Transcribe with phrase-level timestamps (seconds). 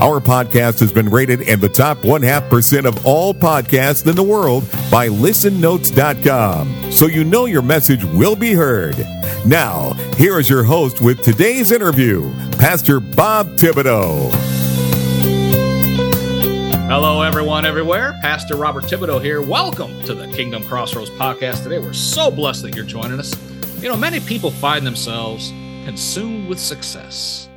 [0.00, 4.14] Our podcast has been rated in the top one half percent of all podcasts in
[4.14, 4.62] the world
[4.92, 6.92] by listennotes.com.
[6.92, 8.96] So you know your message will be heard.
[9.44, 14.30] Now, here is your host with today's interview, Pastor Bob Thibodeau.
[16.86, 18.16] Hello, everyone, everywhere.
[18.22, 19.42] Pastor Robert Thibodeau here.
[19.42, 21.64] Welcome to the Kingdom Crossroads podcast.
[21.64, 23.34] Today, we're so blessed that you're joining us.
[23.82, 25.50] You know, many people find themselves
[25.84, 27.48] consumed with success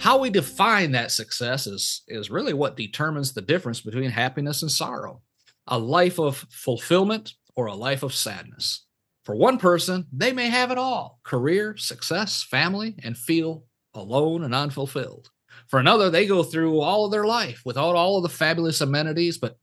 [0.00, 4.70] how we define that success is, is really what determines the difference between happiness and
[4.70, 5.22] sorrow
[5.66, 8.86] a life of fulfillment or a life of sadness.
[9.24, 14.54] For one person, they may have it all career, success, family, and feel alone and
[14.54, 15.30] unfulfilled.
[15.68, 19.38] For another, they go through all of their life without all of the fabulous amenities,
[19.38, 19.58] but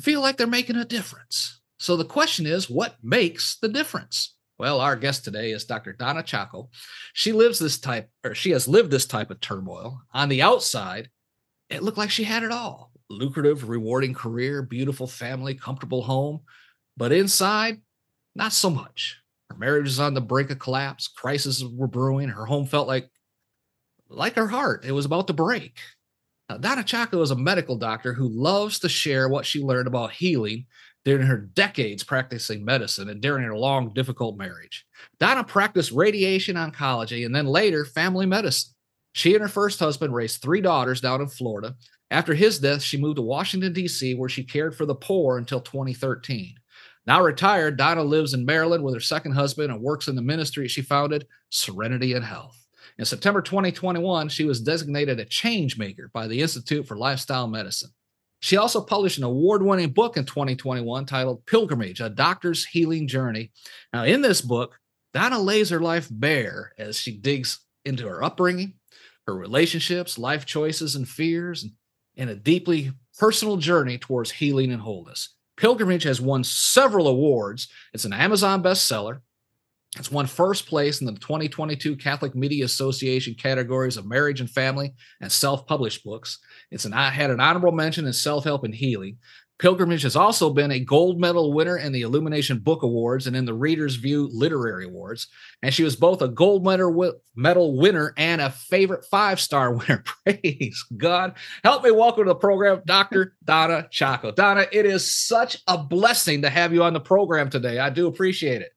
[0.00, 1.60] feel like they're making a difference.
[1.78, 4.34] So the question is, what makes the difference?
[4.60, 5.94] Well, our guest today is Dr.
[5.94, 6.68] Donna Chacko.
[7.14, 10.02] She lives this type, or she has lived this type of turmoil.
[10.12, 11.08] On the outside,
[11.70, 16.40] it looked like she had it all lucrative, rewarding career, beautiful family, comfortable home.
[16.94, 17.80] But inside,
[18.34, 19.16] not so much.
[19.48, 21.08] Her marriage was on the brink of collapse.
[21.08, 22.28] Crises were brewing.
[22.28, 23.08] Her home felt like,
[24.10, 25.78] like her heart, it was about to break.
[26.50, 30.12] Now, Donna Chacko is a medical doctor who loves to share what she learned about
[30.12, 30.66] healing
[31.04, 34.86] during her decades practicing medicine and during her long, difficult marriage.
[35.18, 38.74] Donna practiced radiation oncology and then later family medicine.
[39.12, 41.74] She and her first husband raised three daughters down in Florida.
[42.10, 45.60] After his death, she moved to Washington, D.C., where she cared for the poor until
[45.60, 46.54] 2013.
[47.06, 50.68] Now retired, Donna lives in Maryland with her second husband and works in the ministry
[50.68, 52.66] she founded, Serenity and Health.
[52.98, 57.90] In September 2021, she was designated a change maker by the Institute for Lifestyle Medicine.
[58.40, 63.52] She also published an award winning book in 2021 titled Pilgrimage A Doctor's Healing Journey.
[63.92, 64.78] Now, in this book,
[65.12, 68.74] Donna lays her life bare as she digs into her upbringing,
[69.26, 71.66] her relationships, life choices, and fears,
[72.16, 75.34] and a deeply personal journey towards healing and wholeness.
[75.56, 77.68] Pilgrimage has won several awards.
[77.92, 79.20] It's an Amazon bestseller.
[79.98, 84.94] It's won first place in the 2022 Catholic Media Association categories of marriage and family
[85.20, 86.38] and self-published books.
[86.70, 89.18] It's an had an honorable mention in self-help and healing.
[89.58, 93.44] Pilgrimage has also been a gold medal winner in the Illumination Book Awards and in
[93.44, 95.26] the Reader's View Literary Awards.
[95.60, 100.04] And she was both a gold medal, medal winner and a favorite five star winner.
[100.24, 101.34] Praise God.
[101.62, 103.34] Help me welcome to the program, Dr.
[103.44, 104.34] Donna Chacko.
[104.34, 107.80] Donna, it is such a blessing to have you on the program today.
[107.80, 108.70] I do appreciate it.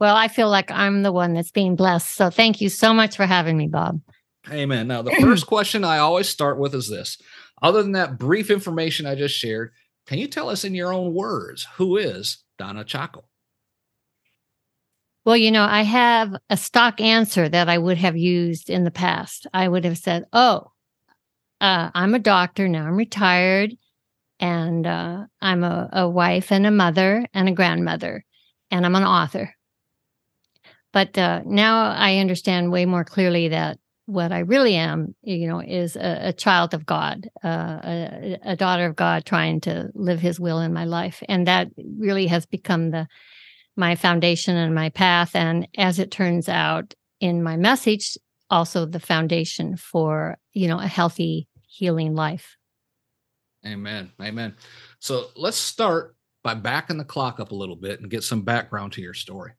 [0.00, 2.14] Well, I feel like I'm the one that's being blessed.
[2.14, 4.00] So thank you so much for having me, Bob.
[4.50, 4.86] Amen.
[4.88, 7.18] Now, the first question I always start with is this
[7.62, 9.72] other than that brief information I just shared,
[10.06, 13.24] can you tell us in your own words who is Donna Chacko?
[15.24, 18.90] Well, you know, I have a stock answer that I would have used in the
[18.90, 19.46] past.
[19.52, 20.72] I would have said, Oh,
[21.60, 23.74] uh, I'm a doctor now, I'm retired,
[24.40, 28.24] and uh, I'm a, a wife and a mother and a grandmother,
[28.70, 29.54] and I'm an author.
[30.92, 35.60] But uh, now I understand way more clearly that what I really am, you know,
[35.60, 40.18] is a, a child of God, uh, a, a, daughter of God, trying to live
[40.18, 43.06] His will in my life, and that really has become the
[43.76, 45.36] my foundation and my path.
[45.36, 48.16] And as it turns out, in my message,
[48.48, 52.56] also the foundation for you know a healthy, healing life.
[53.66, 54.10] Amen.
[54.22, 54.54] Amen.
[55.00, 58.92] So let's start by backing the clock up a little bit and get some background
[58.92, 59.52] to your story.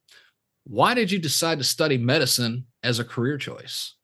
[0.69, 3.96] Why did you decide to study medicine as a career choice?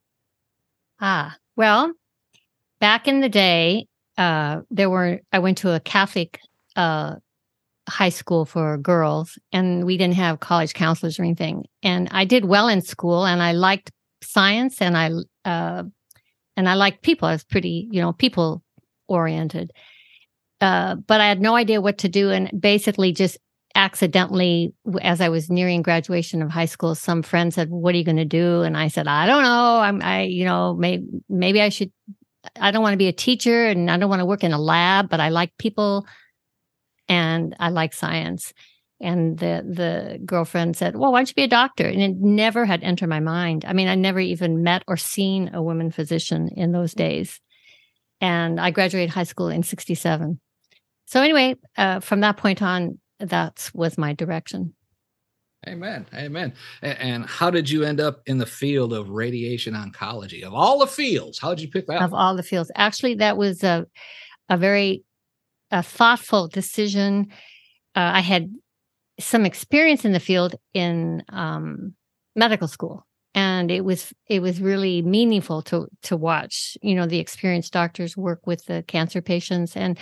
[0.99, 1.93] Ah, well,
[2.79, 3.85] back in the day,
[4.17, 6.39] uh, there were, I went to a Catholic
[6.75, 7.17] uh,
[7.87, 11.65] high school for girls, and we didn't have college counselors or anything.
[11.83, 13.91] And I did well in school, and I liked
[14.23, 15.11] science, and I,
[15.47, 15.83] uh,
[16.57, 17.27] and I liked people.
[17.27, 18.63] I was pretty, you know, people
[19.07, 19.71] oriented.
[20.59, 23.37] Uh, but I had no idea what to do, and basically just
[23.75, 28.03] accidentally, as I was nearing graduation of high school, some friend said, "What are you
[28.05, 29.79] going to do?" And I said, "I don't know.
[29.79, 31.91] I'm, I, you know, maybe maybe I should.
[32.59, 34.59] I don't want to be a teacher, and I don't want to work in a
[34.59, 36.07] lab, but I like people,
[37.09, 38.53] and I like science."
[39.01, 42.65] And the the girlfriend said, "Well, why don't you be a doctor?" And it never
[42.65, 43.65] had entered my mind.
[43.67, 47.41] I mean, I never even met or seen a woman physician in those days.
[48.21, 50.39] And I graduated high school in '67.
[51.07, 54.73] So anyway, uh, from that point on, that was my direction.
[55.67, 56.05] Amen.
[56.13, 56.53] Amen.
[56.81, 60.43] And how did you end up in the field of radiation oncology?
[60.43, 62.01] Of all the fields, how did you pick that?
[62.01, 62.71] Of all the fields.
[62.75, 63.87] Actually, that was a
[64.49, 65.03] a very
[65.71, 67.27] a thoughtful decision.
[67.95, 68.53] Uh, I had
[69.19, 71.95] some experience in the field in um,
[72.35, 76.77] medical school, and it was it was really meaningful to to watch.
[76.81, 79.97] You know, the experienced doctors work with the cancer patients, and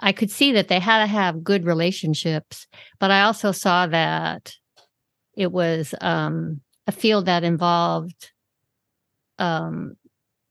[0.00, 2.66] I could see that they had to have good relationships.
[2.98, 4.54] But I also saw that
[5.36, 8.32] it was um, a field that involved
[9.38, 9.94] um,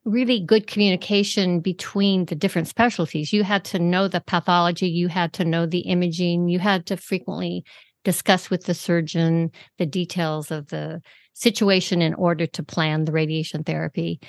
[0.05, 3.33] really good communication between the different specialties.
[3.33, 6.97] You had to know the pathology, you had to know the imaging, you had to
[6.97, 7.63] frequently
[8.03, 11.01] discuss with the surgeon the details of the
[11.33, 14.19] situation in order to plan the radiation therapy.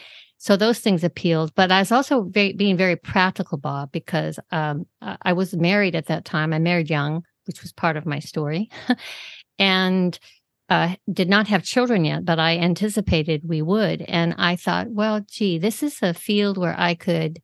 [0.40, 4.86] So those things appealed, but I was also very, being very practical, Bob, because um,
[5.02, 6.54] I was married at that time.
[6.54, 8.70] I married young, which was part of my story,
[9.58, 10.18] and
[10.70, 14.00] uh, did not have children yet, but I anticipated we would.
[14.00, 17.40] And I thought, well, gee, this is a field where I could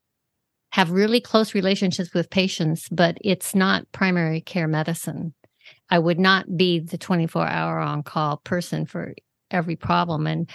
[0.72, 5.34] have really close relationships with patients, but it's not primary care medicine.
[5.90, 9.14] I would not be the 24 hour on call person for
[9.50, 10.26] every problem.
[10.26, 10.48] And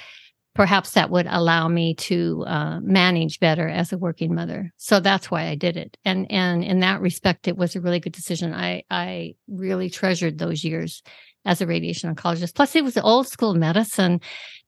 [0.54, 4.72] perhaps that would allow me to uh, manage better as a working mother.
[4.78, 5.98] So that's why I did it.
[6.04, 8.54] And, and in that respect, it was a really good decision.
[8.54, 11.04] I, I really treasured those years
[11.46, 12.54] as a radiation oncologist.
[12.54, 14.20] Plus, it was old school medicine.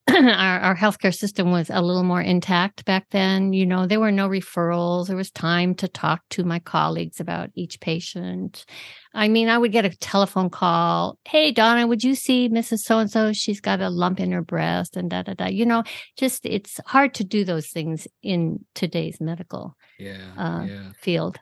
[0.10, 3.54] our, our healthcare system was a little more intact back then.
[3.54, 5.08] You know, there were no referrals.
[5.08, 8.66] There was time to talk to my colleagues about each patient.
[9.14, 11.18] I mean, I would get a telephone call.
[11.24, 12.80] Hey, Donna, would you see Mrs.
[12.80, 13.32] So and so?
[13.32, 15.46] She's got a lump in her breast and da da da.
[15.46, 15.84] You know,
[16.18, 20.92] just it's hard to do those things in today's medical yeah, uh, yeah.
[21.00, 21.40] field.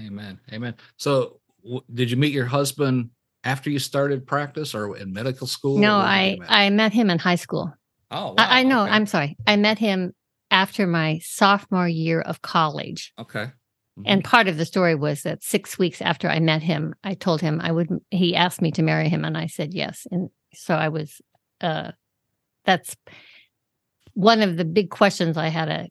[0.00, 0.40] Amen.
[0.52, 0.74] Amen.
[0.96, 3.10] So, w- did you meet your husband
[3.44, 5.78] after you started practice or in medical school?
[5.78, 7.72] No, I I met him in high school.
[8.12, 8.34] Oh, wow.
[8.38, 8.84] I, I know.
[8.84, 8.92] Okay.
[8.92, 9.36] I'm sorry.
[9.46, 10.12] I met him
[10.50, 13.12] after my sophomore year of college.
[13.18, 13.46] Okay.
[13.98, 14.02] Mm-hmm.
[14.06, 17.40] And part of the story was that six weeks after I met him, I told
[17.40, 17.88] him I would.
[18.10, 20.06] He asked me to marry him, and I said yes.
[20.10, 21.20] And so I was.
[21.60, 21.92] uh
[22.64, 22.96] That's
[24.14, 25.88] one of the big questions I had to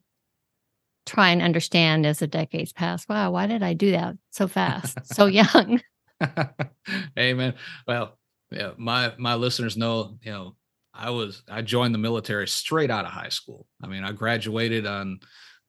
[1.06, 3.08] try and understand as the decades passed.
[3.08, 5.80] Wow, why did I do that so fast, so young?
[7.18, 7.54] Amen.
[7.86, 8.18] Well,
[8.50, 10.56] yeah, my my listeners know, you know,
[10.94, 13.66] I was I joined the military straight out of high school.
[13.82, 15.20] I mean, I graduated on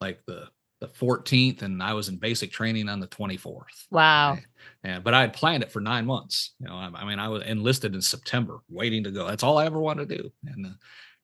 [0.01, 0.47] like the
[0.81, 3.63] the 14th and I was in basic training on the 24th.
[3.89, 4.37] Wow.
[4.83, 6.55] And, but I had planned it for 9 months.
[6.59, 9.25] You know, I, I, mean, I was enlisted in September waiting to go.
[9.25, 10.33] That's all I ever wanted to do.
[10.45, 10.69] And uh,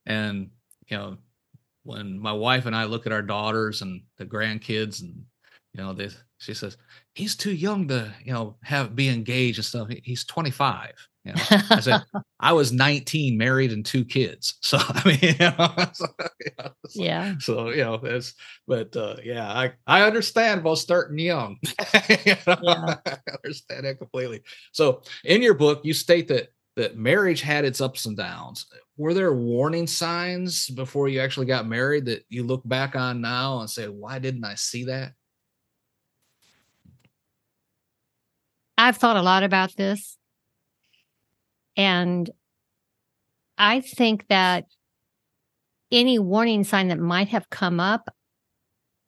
[0.06, 0.50] and
[0.88, 1.18] you know,
[1.84, 5.26] when my wife and I look at our daughters and the grandkids and
[5.74, 6.78] you know, they she says
[7.14, 10.94] he's too young to you know have be engaged and stuff he's 25
[11.30, 11.62] you know?
[11.70, 12.02] I said
[12.40, 14.56] i was 19 married and two kids.
[14.62, 16.08] So i mean you know, so,
[16.40, 17.34] you know, so, yeah.
[17.40, 18.34] so you know it's
[18.68, 21.58] but uh yeah i i understand about starting young.
[22.10, 22.58] You know?
[22.64, 22.96] yeah.
[23.06, 24.42] i understand that completely.
[24.72, 28.68] So in your book you state that that marriage had its ups and downs.
[28.96, 33.60] Were there warning signs before you actually got married that you look back on now
[33.60, 35.14] and say why didn't i see that?
[38.78, 40.19] I've thought a lot about this.
[41.80, 42.30] And
[43.58, 44.66] I think that
[45.94, 48.14] any warning sign that might have come up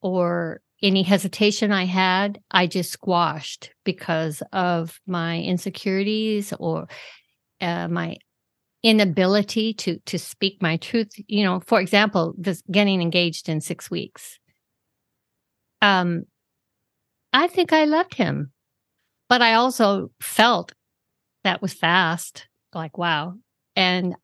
[0.01, 6.87] or any hesitation I had, I just squashed because of my insecurities or
[7.59, 8.15] uh, my
[8.83, 11.11] inability to to speak my truth.
[11.27, 14.39] You know, for example, this getting engaged in six weeks.
[15.81, 16.23] Um,
[17.33, 18.53] I think I loved him.
[19.27, 20.73] But I also felt
[21.43, 23.35] that was fast, like, wow.
[23.75, 24.15] And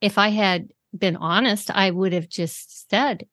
[0.00, 3.26] if I had been honest, I would have just said,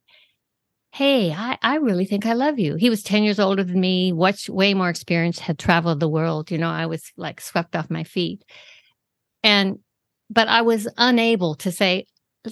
[0.92, 2.76] Hey, I, I really think I love you.
[2.76, 6.52] He was 10 years older than me, much way more experienced, had traveled the world.
[6.52, 8.46] You know, I was like swept off my feet.
[9.44, 9.80] And,
[10.30, 12.06] but I was unable to say,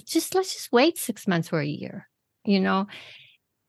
[0.04, 2.06] just let's just wait six months or a year,
[2.44, 2.86] you know?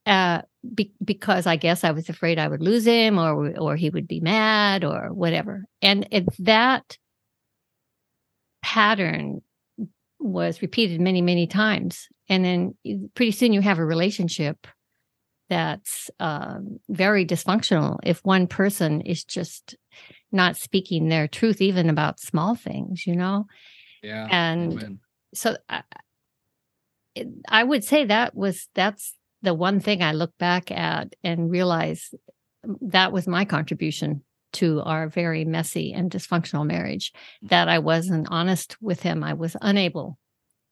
[0.06, 0.42] Uh,
[0.74, 4.08] be- because I guess I was afraid I would lose him or or he would
[4.08, 5.66] be mad or whatever.
[5.82, 6.08] And
[6.40, 6.98] that
[8.66, 9.44] pattern
[10.20, 12.76] was repeated many many times, and then
[13.14, 14.66] pretty soon you have a relationship
[15.50, 16.58] that's uh,
[16.90, 19.76] very dysfunctional if one person is just
[20.32, 23.46] not speaking their truth even about small things you know?
[24.02, 25.00] Yeah and Amen.
[25.36, 25.84] so I,
[27.48, 32.16] I would say that was that's the one thing I look back at and realize
[32.82, 34.24] that was my contribution
[34.56, 39.24] to our very messy and dysfunctional marriage that I wasn't honest with him.
[39.24, 40.18] I was unable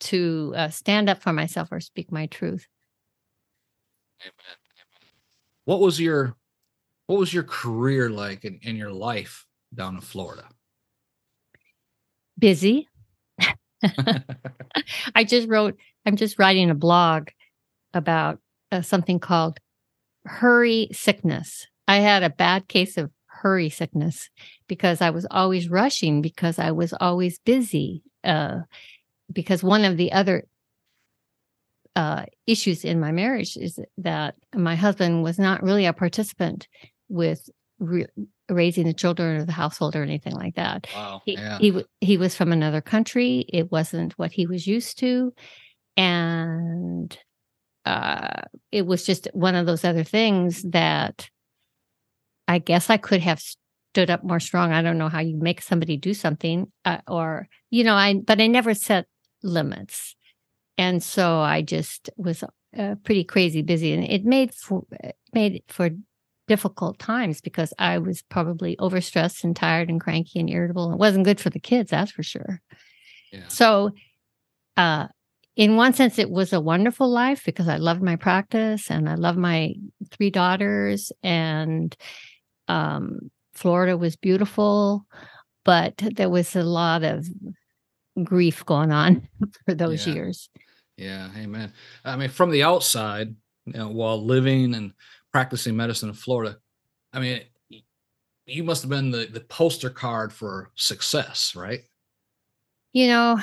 [0.01, 2.67] to uh, stand up for myself or speak my truth.
[4.21, 4.57] Amen.
[5.65, 6.35] What was your
[7.07, 10.47] what was your career like in, in your life down in Florida?
[12.39, 12.87] Busy.
[15.15, 17.29] I just wrote, I'm just writing a blog
[17.93, 18.39] about
[18.71, 19.59] uh, something called
[20.25, 21.67] hurry sickness.
[21.87, 23.11] I had a bad case of
[23.43, 24.29] hurry sickness
[24.67, 28.01] because I was always rushing because I was always busy.
[28.23, 28.61] Uh,
[29.31, 30.45] because one of the other
[31.95, 36.67] uh, issues in my marriage is that my husband was not really a participant
[37.09, 38.07] with re-
[38.49, 40.87] raising the children or the household or anything like that.
[40.95, 41.21] Wow.
[41.25, 41.57] He, yeah.
[41.59, 43.45] he he was from another country.
[43.49, 45.33] It wasn't what he was used to,
[45.97, 47.15] and
[47.85, 51.29] uh, it was just one of those other things that
[52.53, 54.71] I guess I could have stood up more strong.
[54.71, 58.39] I don't know how you make somebody do something, uh, or you know, I but
[58.39, 59.07] I never set
[59.41, 60.15] limits,
[60.77, 62.43] and so I just was
[62.77, 64.83] uh, pretty crazy busy, and it made for
[65.33, 65.89] made for
[66.47, 70.91] difficult times because I was probably overstressed and tired and cranky and irritable.
[70.91, 72.61] It wasn't good for the kids, that's for sure.
[73.31, 73.47] Yeah.
[73.47, 73.91] So,
[74.77, 75.07] uh,
[75.55, 79.15] in one sense, it was a wonderful life because I loved my practice and I
[79.15, 79.73] loved my
[80.11, 81.95] three daughters, and
[82.67, 85.05] um, Florida was beautiful,
[85.65, 87.27] but there was a lot of
[88.23, 89.27] grief going on
[89.65, 90.13] for those Yeah.
[90.13, 90.49] years.
[90.97, 91.73] Yeah, amen.
[92.05, 94.93] I mean, from the outside, you know, while living and
[95.31, 96.57] practicing medicine in Florida,
[97.11, 97.41] I mean,
[98.45, 101.81] you must have been the, the poster card for success, right?
[102.91, 103.39] You know,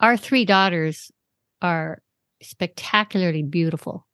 [0.00, 1.12] our three daughters
[1.62, 2.02] are
[2.42, 4.06] spectacularly beautiful.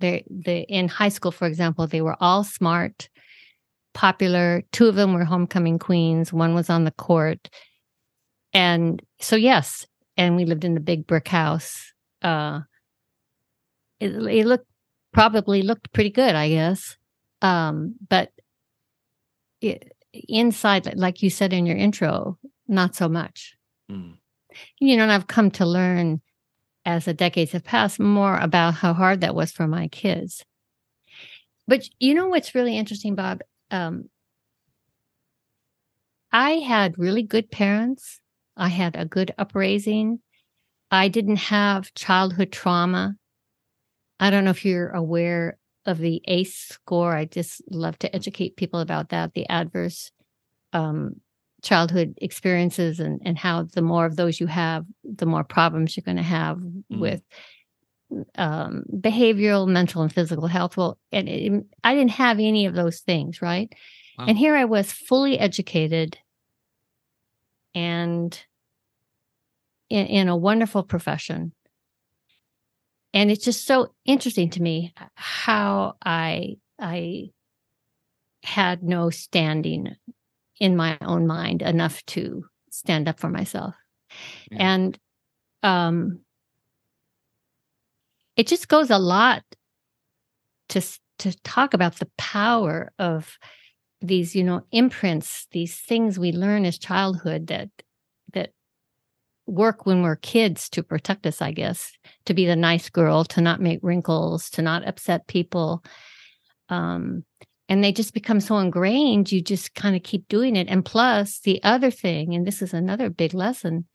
[0.00, 3.08] They they in high school, for example, they were all smart,
[3.94, 4.62] popular.
[4.72, 6.32] Two of them were homecoming queens.
[6.32, 7.50] One was on the court,
[8.52, 11.92] and so yes, and we lived in the big brick house.
[12.22, 12.60] Uh,
[14.00, 14.66] it, it looked
[15.12, 16.96] probably looked pretty good, I guess.
[17.40, 18.30] Um, but
[19.60, 23.56] it, inside, like you said in your intro, not so much
[23.90, 24.16] Mm.
[24.80, 26.20] you know, and I've come to learn
[26.84, 30.44] as the decades have passed more about how hard that was for my kids.
[31.66, 33.40] But you know what's really interesting, Bob?
[33.72, 34.10] Um,
[36.30, 38.20] I had really good parents.
[38.56, 40.20] I had a good upraising.
[40.90, 43.16] I didn't have childhood trauma.
[44.20, 47.16] I don't know if you're aware of the ACE score.
[47.16, 50.12] I just love to educate people about that, the adverse
[50.72, 51.16] um,
[51.62, 56.04] childhood experiences and, and how the more of those you have, the more problems you're
[56.04, 56.58] going to have
[56.90, 57.22] with
[58.36, 60.76] um, behavioral, mental, and physical health.
[60.76, 63.72] Well, and it, I didn't have any of those things, right?
[64.18, 64.26] Wow.
[64.28, 66.18] And here I was fully educated
[67.74, 68.38] and
[69.88, 71.52] in, in a wonderful profession.
[73.14, 77.30] And it's just so interesting to me how I I
[78.42, 79.94] had no standing
[80.58, 83.74] in my own mind enough to stand up for myself.
[84.50, 84.74] Yeah.
[84.74, 84.98] And
[85.62, 86.20] um
[88.36, 89.42] it just goes a lot
[90.70, 90.80] to
[91.18, 93.38] to talk about the power of
[94.00, 97.68] these you know imprints these things we learn as childhood that
[98.32, 98.50] that
[99.46, 101.92] work when we're kids to protect us i guess
[102.24, 105.84] to be the nice girl to not make wrinkles to not upset people.
[106.68, 107.24] Um
[107.68, 110.68] and they just become so ingrained you just kind of keep doing it.
[110.68, 113.86] And plus the other thing and this is another big lesson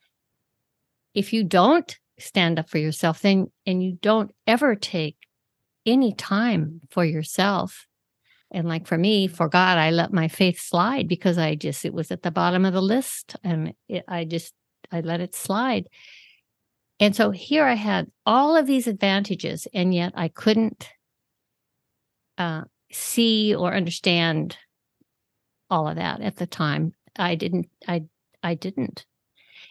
[1.14, 5.18] if you don't stand up for yourself then and you don't ever take
[5.86, 7.88] any time for yourself.
[8.52, 11.94] And like for me for god i let my faith slide because i just it
[11.94, 14.54] was at the bottom of the list and it, i just
[14.92, 15.88] i let it slide.
[17.00, 20.90] And so here i had all of these advantages and yet i couldn't
[22.38, 24.58] uh, see or understand
[25.70, 26.94] all of that at the time.
[27.18, 28.04] I didn't i
[28.44, 29.06] i didn't.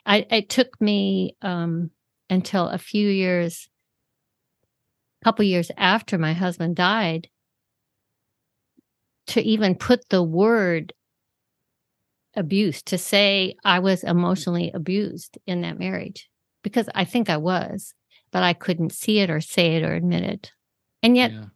[0.04, 1.90] I it took me um
[2.30, 3.68] until a few years
[5.23, 7.28] a couple years after my husband died
[9.28, 10.92] to even put the word
[12.35, 16.28] abuse to say i was emotionally abused in that marriage
[16.62, 17.95] because i think i was
[18.30, 20.52] but i couldn't see it or say it or admit it
[21.02, 21.47] and yet Yeah.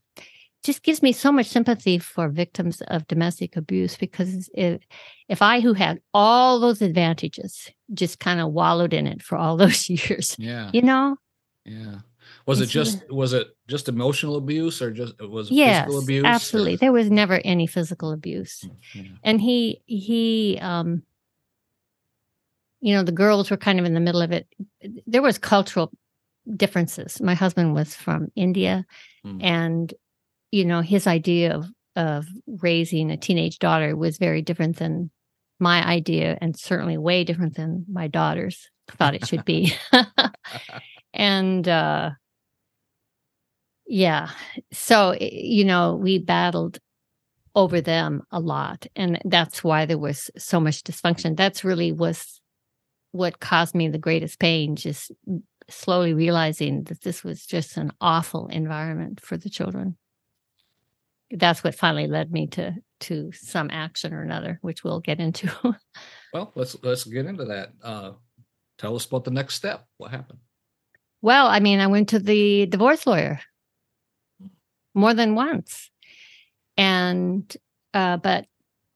[0.64, 4.80] just gives me so much sympathy for victims of domestic abuse because if,
[5.28, 9.56] if I, who had all those advantages, just kind of wallowed in it for all
[9.62, 10.70] those years, Yeah.
[10.72, 11.16] you know,
[11.64, 12.00] Yeah.
[12.46, 16.24] Was it just was it just emotional abuse or just was it yes, physical abuse?
[16.24, 16.74] absolutely.
[16.74, 18.64] or- There was never any physical abuse.
[18.94, 19.02] Yeah.
[19.22, 21.02] and he he um
[22.80, 24.46] you know the girls were kind of in the middle of it
[25.06, 25.90] there was cultural
[26.56, 28.86] differences my husband was from india
[29.22, 29.38] Hmm.
[29.42, 29.94] and
[30.50, 35.10] you know his idea of of raising a teenage daughter was very different than
[35.60, 39.72] my idea and certainly way different than my daughter's thought it should be.
[41.12, 42.10] And uh
[43.86, 44.30] yeah
[44.72, 46.78] so you know we battled
[47.56, 51.36] over them a lot and that's why there was so much dysfunction.
[51.36, 52.40] That's really was
[53.12, 55.10] what caused me the greatest pain just
[55.68, 59.96] slowly realizing that this was just an awful environment for the children
[61.32, 65.48] that's what finally led me to to some action or another which we'll get into
[66.32, 67.72] Well, let's let's get into that.
[67.82, 68.12] Uh,
[68.78, 69.86] tell us about the next step.
[69.96, 70.38] What happened?
[71.22, 73.40] Well, I mean, I went to the divorce lawyer
[74.94, 75.90] more than once.
[76.76, 77.54] And
[77.94, 78.46] uh but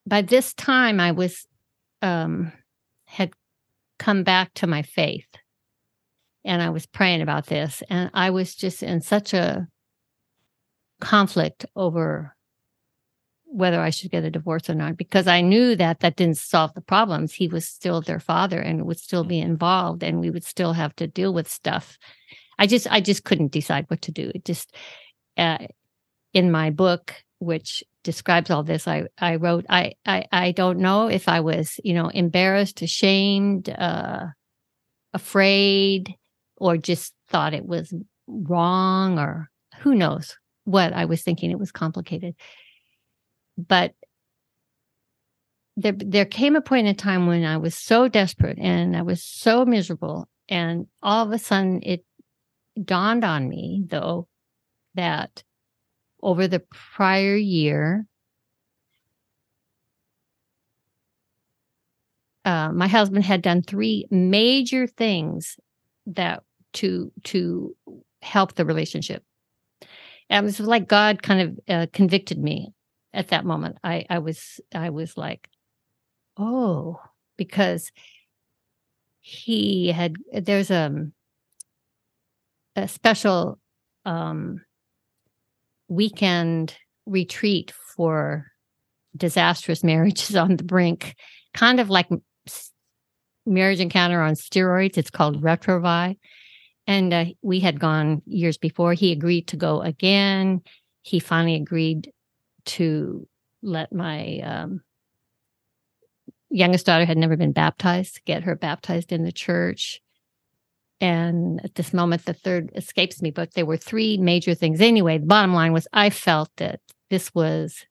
[0.06, 1.46] by this time I was
[2.02, 2.52] um
[3.06, 3.32] had
[3.98, 5.26] come back to my faith.
[6.46, 9.66] And I was praying about this and I was just in such a
[11.04, 12.34] conflict over
[13.54, 16.74] whether I should get a divorce or not because I knew that that didn't solve
[16.74, 17.32] the problems.
[17.32, 20.96] He was still their father and would still be involved and we would still have
[20.96, 21.96] to deal with stuff.
[22.58, 24.32] I just I just couldn't decide what to do.
[24.34, 24.74] It just
[25.36, 25.58] uh,
[26.32, 31.06] in my book which describes all this I I wrote I I I don't know
[31.06, 34.26] if I was, you know, embarrassed, ashamed, uh
[35.12, 36.12] afraid
[36.56, 37.94] or just thought it was
[38.26, 42.34] wrong or who knows what I was thinking it was complicated.
[43.56, 43.94] But
[45.76, 49.22] there there came a point in time when I was so desperate and I was
[49.22, 52.04] so miserable and all of a sudden it
[52.82, 54.28] dawned on me though
[54.94, 55.42] that
[56.22, 58.06] over the prior year
[62.44, 65.56] uh, my husband had done three major things
[66.06, 66.42] that
[66.74, 67.74] to to
[68.22, 69.24] help the relationship
[70.30, 72.72] it was like god kind of uh, convicted me
[73.12, 73.78] at that moment.
[73.84, 75.48] I i was i was like
[76.36, 77.00] oh
[77.36, 77.90] because
[79.20, 81.06] he had there's a
[82.76, 83.58] a special
[84.04, 84.60] um
[85.88, 88.46] weekend retreat for
[89.16, 91.14] disastrous marriages on the brink
[91.54, 92.08] kind of like
[93.46, 94.98] marriage encounter on steroids.
[94.98, 96.16] It's called Retrouvaille
[96.86, 100.60] and uh, we had gone years before he agreed to go again
[101.02, 102.12] he finally agreed
[102.64, 103.28] to
[103.62, 104.80] let my um,
[106.50, 110.00] youngest daughter had never been baptized, get her baptized in the church.
[111.00, 114.80] And at this moment, the third escapes me, but there were three major things.
[114.80, 117.84] Anyway, the bottom line was I felt that this was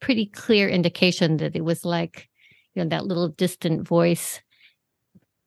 [0.00, 2.28] pretty clear indication that it was like,
[2.74, 4.40] you know, that little distant voice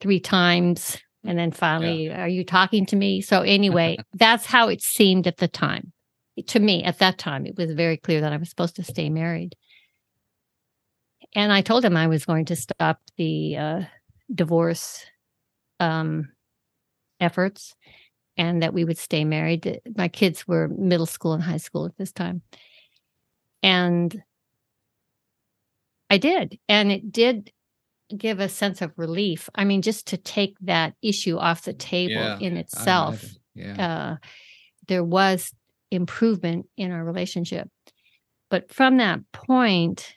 [0.01, 0.97] three times.
[1.25, 3.21] And then finally, are you talking to me?
[3.21, 5.91] So anyway, that's how it seemed at the time.
[6.47, 9.09] To me at that time it was very clear that i was supposed to stay
[9.09, 9.55] married.
[11.33, 13.81] And i told him i was going to stop the uh,
[14.33, 15.03] divorce
[15.79, 16.29] um,
[17.19, 17.75] efforts
[18.37, 19.81] and that we would stay married.
[19.97, 22.43] My kids were middle school and high school at this time.
[23.63, 24.21] And
[26.09, 26.59] i did.
[26.69, 27.51] And it did
[28.15, 32.13] give a sense of relief i mean just to take that issue off the table
[32.13, 33.23] Yeah, in itself.
[33.53, 33.87] Yeah.
[33.87, 34.15] uh,
[34.87, 35.51] there was
[35.91, 37.67] improvement in our relationship.
[38.49, 40.13] But from that point,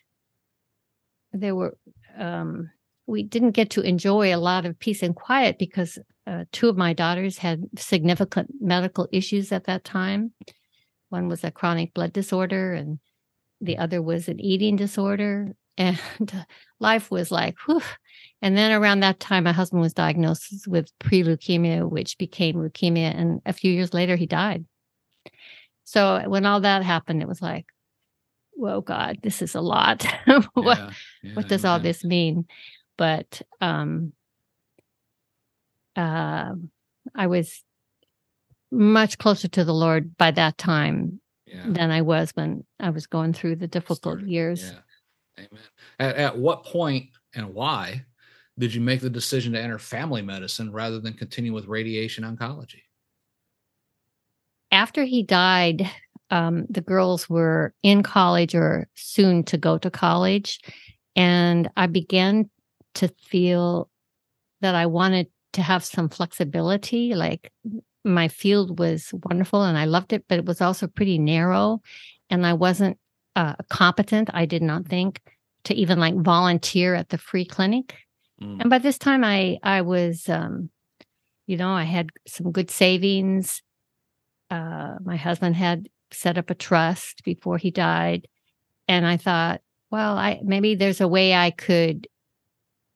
[1.33, 1.77] there were,
[2.19, 2.71] um,
[3.07, 6.77] we didn't get to enjoy a lot of peace and quiet because uh, two of
[6.77, 10.33] my daughters had significant medical issues at that time.
[11.09, 13.01] One was a chronic blood disorder, and
[13.61, 15.57] the other was an eating disorder.
[15.81, 15.99] And
[16.79, 17.81] life was like, whew.
[18.43, 23.19] And then around that time, my husband was diagnosed with pre leukemia, which became leukemia.
[23.19, 24.67] And a few years later, he died.
[25.85, 27.67] So when all that happened, it was like,
[28.53, 30.05] whoa, God, this is a lot.
[30.53, 30.91] what, Yeah,
[31.23, 32.45] yeah, what does all this mean?
[32.99, 34.13] But um,
[35.97, 36.53] uh,
[37.15, 37.65] I was
[38.71, 41.65] much closer to the Lord by that time Yeah.
[41.65, 44.75] than I was when I was going through the difficult Started, years.
[45.41, 45.63] Amen.
[45.99, 48.05] At, at what point and why
[48.59, 52.83] did you make the decision to enter family medicine rather than continue with radiation oncology?
[54.71, 55.91] after he died,
[56.31, 60.61] um, the girls were in college or soon to go to college.
[61.17, 62.49] And I began
[62.95, 63.91] to feel
[64.61, 67.15] that I wanted to have some flexibility.
[67.15, 67.53] Like
[68.05, 71.83] my field was wonderful and I loved it, but it was also pretty narrow,
[72.31, 72.99] and I wasn't
[73.37, 74.31] uh, competent.
[74.33, 75.21] I did not think
[75.65, 77.97] to even like volunteer at the free clinic.
[78.43, 78.61] Mm.
[78.61, 80.71] And by this time, I I was, um,
[81.47, 83.63] you know, I had some good savings.
[84.51, 88.27] Uh, my husband had set up a trust before he died,
[88.89, 92.09] and I thought, well, I maybe there's a way I could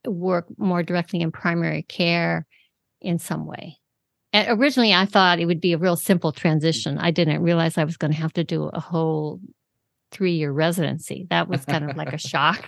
[0.06, 2.46] work more directly in primary care
[3.00, 3.78] in some way.
[4.32, 6.98] And originally, I thought it would be a real simple transition.
[6.98, 9.40] I didn't realize I was going to have to do a whole
[10.14, 11.27] three year residency.
[11.29, 12.64] That was kind of like a shock.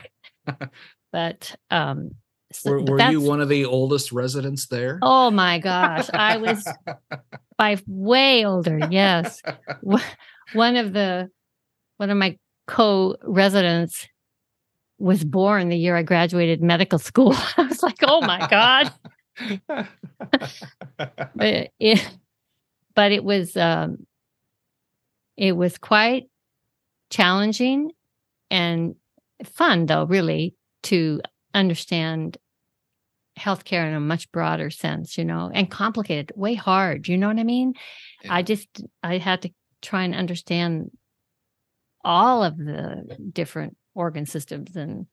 [1.13, 2.11] But um,
[2.53, 4.99] so Were, were you one of the oldest residents there?
[5.03, 6.67] Oh my gosh, I was
[7.59, 8.81] by way older.
[8.91, 9.43] Yes,
[10.53, 11.31] one of the
[11.97, 14.09] one of my co-residents
[14.99, 17.35] was born the year I graduated medical school.
[17.57, 18.93] I was like, oh my god.
[21.35, 22.09] but it,
[22.95, 24.07] but it was um,
[25.37, 26.29] it was quite
[27.16, 27.92] challenging
[28.50, 28.94] and
[29.42, 31.20] fun though really to
[31.55, 32.37] understand
[33.38, 37.38] healthcare in a much broader sense you know and complicated way hard you know what
[37.38, 37.72] i mean?
[38.29, 38.68] I just
[39.02, 39.50] i had to
[39.81, 40.90] try and understand
[42.05, 45.07] all of the different organ systems and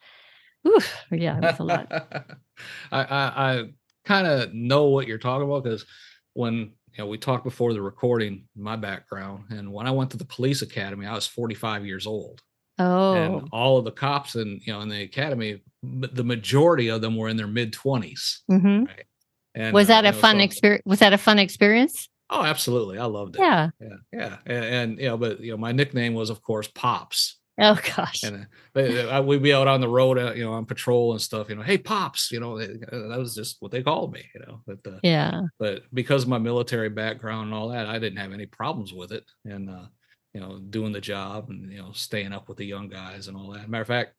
[0.68, 1.88] oof, yeah it was a lot.
[2.92, 3.64] I I, I
[4.04, 5.86] kind of know what you're talking about because
[6.34, 10.18] when you know we talked before the recording, my background, and when I went to
[10.18, 12.42] the police academy, I was 45 years old,
[12.80, 17.02] oh and all of the cops in you know in the academy, the majority of
[17.02, 18.40] them were in their mid 20s.
[18.52, 18.88] mhm.
[19.56, 22.08] And was uh, that you a know, fun so- experience was that a fun experience
[22.30, 23.42] Oh, absolutely, I loved it.
[23.42, 26.68] yeah yeah, yeah, and, and you know, but you know, my nickname was of course
[26.74, 27.38] Pops.
[27.60, 30.54] Oh gosh and uh, uh, I- we'd be out on the road, uh, you know,
[30.54, 31.50] on patrol and stuff.
[31.50, 34.24] You know, hey pops, you know, that was just what they called me.
[34.34, 38.00] You know, but uh, yeah but because of my military background and all that, I
[38.00, 39.86] didn't have any problems with it, and uh,
[40.34, 43.38] you know, doing the job and you know, staying up with the young guys and
[43.38, 43.70] all that.
[43.70, 44.14] Matter of fact,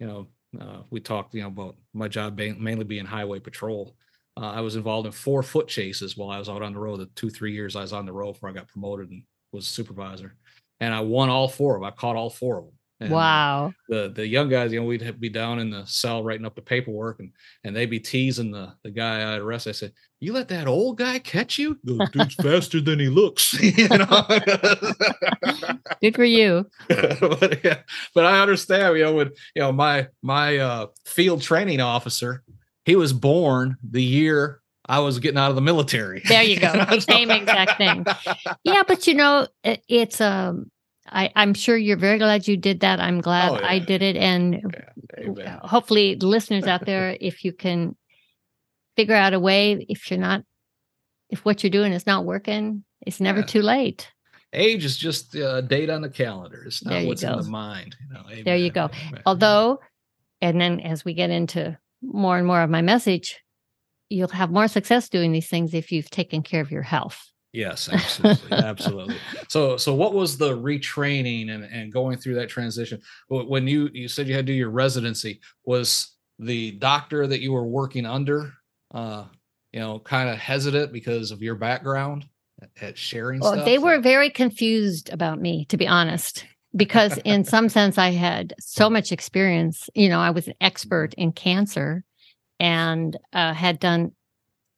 [0.00, 0.26] you know,
[0.60, 3.94] uh, we talked, you know, about my job being, mainly being highway patrol.
[4.36, 6.98] Uh, I was involved in four foot chases while I was out on the road.
[6.98, 9.22] The two, three years I was on the road before I got promoted and
[9.52, 10.34] was supervisor,
[10.80, 11.86] and I won all four of them.
[11.88, 12.74] I caught all four of them.
[13.00, 16.22] And, uh, wow the the young guys, you know, we'd be down in the cell
[16.22, 17.32] writing up the paperwork, and
[17.64, 19.70] and they'd be teasing the the guy I arrested.
[19.70, 21.78] I said, "You let that old guy catch you?
[21.82, 24.24] The dude's faster than he looks." you know.
[26.00, 27.80] good for you but, yeah,
[28.14, 32.44] but I understand, you know, when you know my my uh, field training officer,
[32.84, 36.22] he was born the year I was getting out of the military.
[36.26, 36.72] There you go.
[36.90, 38.04] know, Same exact thing.
[38.64, 40.70] yeah but you know it, it's um
[41.12, 43.00] I, I'm sure you're very glad you did that.
[43.00, 43.66] I'm glad Oh, yeah.
[43.66, 44.16] I did it.
[44.16, 44.62] And
[45.18, 45.58] Amen.
[45.62, 47.96] hopefully, listeners out there, if you can
[48.96, 50.42] figure out a way, if you're not,
[51.28, 53.46] if what you're doing is not working, it's never Yeah.
[53.46, 54.08] too late.
[54.52, 56.64] Age is just uh, a date on the calendar.
[56.66, 57.96] It's not what's in the mind.
[58.08, 58.90] You know, There you go.
[59.08, 59.22] amen.
[59.24, 59.80] Although,
[60.40, 63.38] and then as we get into more and more of my message,
[64.08, 67.30] you'll have more success doing these things if you've taken care of your health.
[67.52, 69.16] Yes, absolutely, absolutely.
[69.48, 73.00] So, so what was the retraining and, and going through that transition?
[73.28, 77.40] Wh- When you you said you had to do your residency, was the doctor that
[77.40, 78.52] you were working under,
[78.94, 79.24] uh,
[79.72, 82.24] you know, kind of hesitant because of your background
[82.62, 83.64] at- at sharing Well, stuff?
[83.64, 88.54] they were very confused about me, to be honest, because in some sense I had
[88.60, 89.90] so much experience.
[89.94, 92.04] You know, I was an expert in cancer
[92.60, 94.12] and uh, had done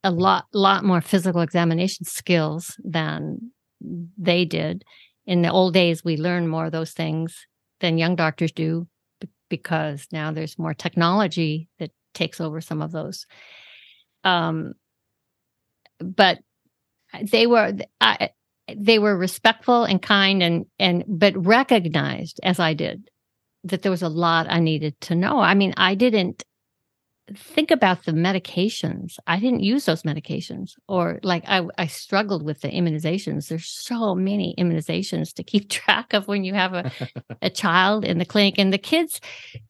[0.04, 4.84] a lot, lot more physical examination skills than they did.
[5.26, 7.46] In the old days, we learned more of those things
[7.80, 8.88] than young doctors do
[9.48, 13.26] because now there's more technology that takes over some of those.
[14.24, 14.72] Um,
[16.00, 16.38] but
[17.30, 18.30] they were I,
[18.74, 23.10] they were respectful and kind and and but recognized as I did
[23.64, 25.38] that there was a lot I needed to know.
[25.38, 26.42] I mean, I didn't
[27.36, 29.18] think about the medications.
[29.26, 33.48] I didn't use those medications or like I I struggled with the immunizations.
[33.48, 36.92] There's so many immunizations to keep track of when you have a
[37.40, 39.20] a child in the clinic and the kids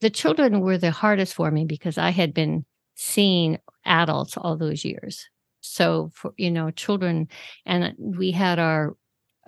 [0.01, 4.85] the children were the hardest for me because I had been seeing adults all those
[4.85, 5.29] years.
[5.61, 7.29] So for you know children
[7.67, 8.97] and we had our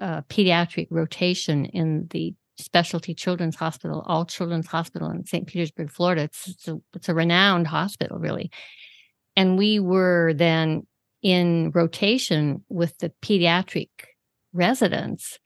[0.01, 5.47] uh, pediatric rotation in the specialty children's hospital, all children's hospital in St.
[5.47, 6.23] Petersburg, Florida.
[6.23, 8.51] It's, it's, a, it's a renowned hospital, really.
[9.37, 10.87] And we were then
[11.23, 13.89] in rotation with the pediatric
[14.53, 15.39] residents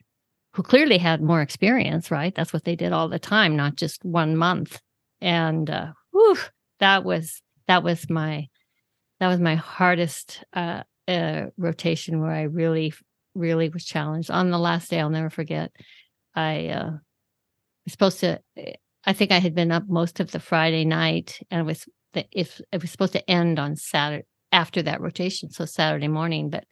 [0.55, 2.35] who clearly had more experience, right?
[2.35, 4.81] That's what they did all the time, not just one month.
[5.21, 6.37] And uh, whew,
[6.81, 8.49] that was that was my
[9.21, 12.92] that was my hardest uh, uh, rotation where I really
[13.35, 14.31] really was challenged.
[14.31, 15.71] On the last day, I'll never forget.
[16.38, 16.90] I uh,
[17.85, 18.40] was supposed to.
[19.05, 21.88] I think I had been up most of the Friday night, and it was
[22.33, 26.48] if it was supposed to end on Saturday after that rotation, so Saturday morning.
[26.48, 26.64] But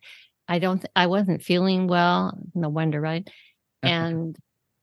[0.46, 0.84] I don't.
[0.94, 2.38] I wasn't feeling well.
[2.54, 3.28] No wonder, right?
[3.82, 4.36] And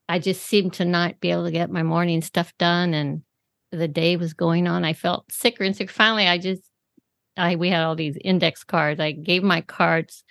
[0.07, 3.23] I just seemed to not be able to get my morning stuff done, and
[3.71, 4.83] the day was going on.
[4.83, 5.93] I felt sicker and sicker.
[5.93, 6.63] Finally, I just.
[7.35, 8.99] I we had all these index cards.
[8.99, 10.23] I gave my cards,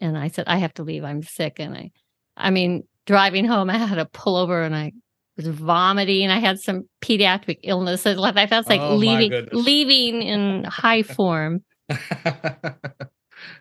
[0.00, 1.04] and I said I have to leave.
[1.04, 1.90] I'm sick, and I.
[2.36, 4.92] I mean, driving home, I had to pull over, and I
[5.36, 6.30] was vomiting.
[6.30, 8.18] I had some pediatric illnesses.
[8.18, 11.62] I felt like Oh, leaving leaving in high form.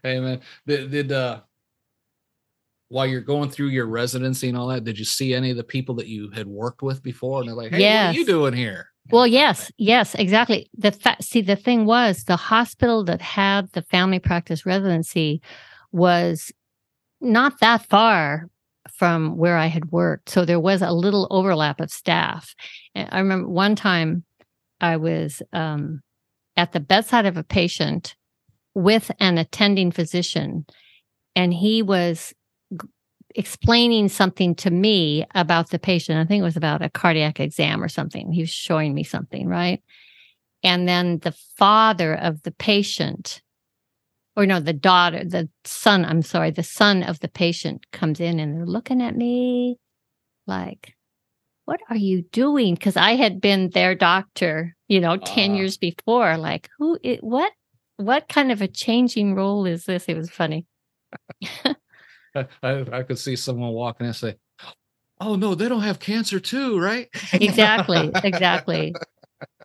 [0.03, 1.41] hey man, did, did uh
[2.89, 5.63] while you're going through your residency and all that, did you see any of the
[5.63, 7.39] people that you had worked with before?
[7.39, 7.77] And they're like, "Hey,
[8.07, 10.69] what are you doing here?" Well, yes, yes, exactly.
[10.77, 15.41] The fa- see, the thing was, the hospital that had the family practice residency
[15.91, 16.51] was
[17.19, 18.47] not that far
[18.91, 22.53] from where I had worked, so there was a little overlap of staff.
[22.95, 24.23] And I remember one time
[24.81, 26.01] I was um,
[26.57, 28.15] at the bedside of a patient
[28.75, 30.65] with an attending physician,
[31.35, 32.33] and he was
[32.73, 32.87] g-
[33.35, 36.19] explaining something to me about the patient.
[36.19, 38.31] I think it was about a cardiac exam or something.
[38.31, 39.81] He was showing me something, right?
[40.63, 43.41] And then the father of the patient,
[44.35, 48.39] or no, the daughter, the son, I'm sorry, the son of the patient comes in
[48.39, 49.77] and they're looking at me
[50.47, 50.95] like,
[51.65, 52.73] what are you doing?
[52.75, 55.55] Because I had been their doctor, you know, 10 Ah.
[55.55, 56.37] years before.
[56.37, 57.51] Like, who, i- what,
[57.97, 60.05] what kind of a changing role is this?
[60.09, 60.65] It was funny.
[62.35, 64.35] I, I could see someone walking and say,
[65.21, 68.09] "Oh no, they don't have cancer too, right?" Exactly.
[68.23, 68.93] exactly.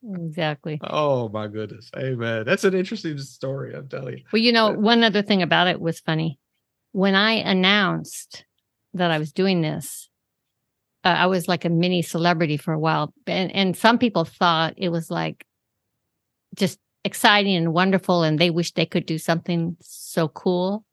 [0.03, 0.81] Exactly.
[0.83, 1.91] Oh my goodness.
[1.97, 2.45] Amen.
[2.45, 3.75] that's an interesting story.
[3.75, 4.25] I'm telling you.
[4.33, 6.39] Well, you know, one other thing about it was funny.
[6.93, 8.45] When I announced
[8.95, 10.09] that I was doing this,
[11.05, 14.75] uh, I was like a mini celebrity for a while, and and some people thought
[14.77, 15.45] it was like
[16.57, 20.85] just exciting and wonderful, and they wished they could do something so cool.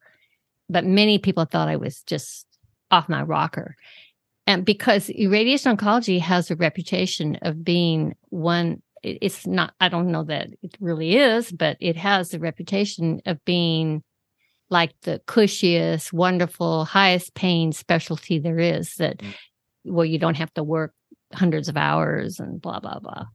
[0.69, 2.45] But many people thought I was just
[2.91, 3.75] off my rocker,
[4.45, 10.11] and because radiation oncology has a reputation of being one it- it's not i don't
[10.11, 14.03] know that it really is but it has the reputation of being
[14.69, 19.33] like the cushiest wonderful highest paying specialty there is that Mm.
[19.85, 20.93] well you don't have to work
[21.33, 23.25] hundreds of hours and blah blah blah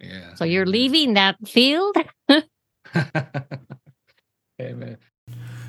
[0.00, 0.34] Yeah.
[0.34, 1.96] so you're leaving that field
[4.58, 4.98] hey man.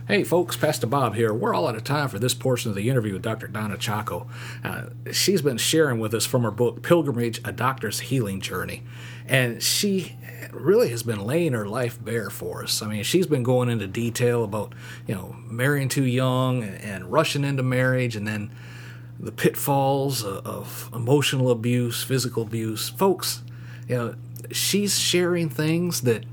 [0.08, 1.34] Hey folks, Pastor Bob here.
[1.34, 3.48] We're all out of time for this portion of the interview with Dr.
[3.48, 4.28] Donna Chacko.
[4.64, 8.84] Uh, she's been sharing with us from her book Pilgrimage: A Doctor's Healing Journey,
[9.30, 10.18] and she
[10.52, 12.82] really has been laying her life bare for us.
[12.82, 14.74] I mean, she's been going into detail about
[15.08, 18.52] you know marrying too young and, rushing into marriage, and then
[19.20, 22.90] the pitfalls of, of emotional abuse, physical abuse.
[22.90, 23.44] Folks,
[23.88, 24.16] you know,
[24.52, 26.24] she's sharing things that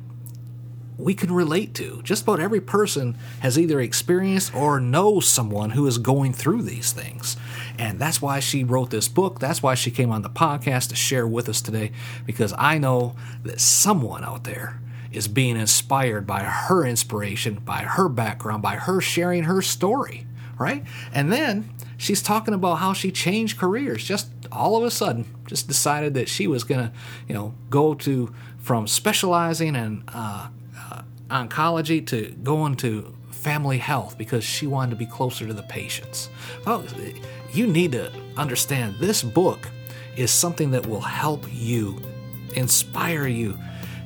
[0.99, 2.01] we can relate to.
[2.03, 6.93] Just about every person has either experienced or knows someone who is going through these
[6.93, 7.37] things.
[7.79, 9.39] And that's why she wrote this book.
[9.39, 11.93] That's why she came on the podcast to share with us today,
[12.25, 14.81] because I know that someone out there
[15.13, 20.27] is being inspired by her inspiration, by her background, by her sharing her story,
[20.59, 20.85] right?
[21.13, 25.69] And then she's talking about how she changed careers just all of a sudden, just
[25.69, 26.93] decided that she was going to,
[27.29, 34.19] you know, go to from specializing in uh, uh, oncology to going to family health
[34.19, 36.29] because she wanted to be closer to the patients.
[36.63, 36.95] Folks,
[37.53, 39.69] you need to understand this book
[40.17, 42.01] is something that will help you,
[42.55, 43.59] inspire you,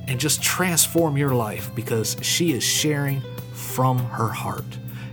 [0.07, 3.21] and just transform your life because she is sharing
[3.53, 4.65] from her heart.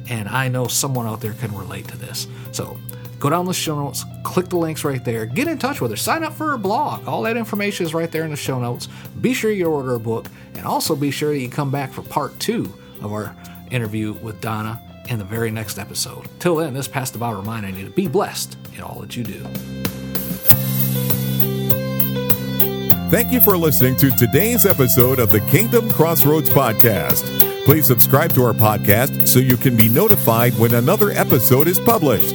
[0.08, 2.26] And I know someone out there can relate to this.
[2.52, 2.78] So
[3.18, 5.96] go down the show notes, click the links right there, get in touch with her,
[5.96, 7.06] sign up for her blog.
[7.06, 8.88] All that information is right there in the show notes.
[9.20, 12.02] Be sure you order a book, and also be sure that you come back for
[12.02, 13.34] part two of our
[13.70, 16.28] interview with Donna in the very next episode.
[16.38, 19.46] Till then, this Pastor Bob reminding you to be blessed in all that you do.
[23.10, 27.24] Thank you for listening to today's episode of the Kingdom Crossroads Podcast.
[27.64, 32.34] Please subscribe to our podcast so you can be notified when another episode is published.